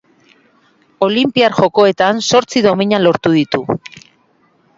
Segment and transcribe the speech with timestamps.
[1.07, 3.63] Olinpiar Jokoetan zortzi domina lortu ditu.